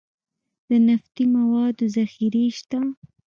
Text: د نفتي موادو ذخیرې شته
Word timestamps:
د 0.69 0.71
نفتي 0.87 1.25
موادو 1.35 1.85
ذخیرې 1.95 2.45
شته 2.57 2.79